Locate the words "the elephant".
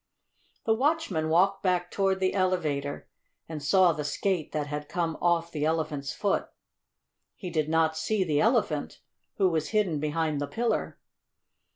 8.23-8.99